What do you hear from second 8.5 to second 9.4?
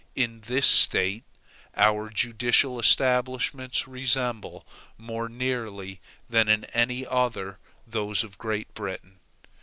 Britain.